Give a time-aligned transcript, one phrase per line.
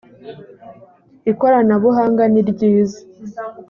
[1.31, 2.99] ikoranabuhanga niryiza.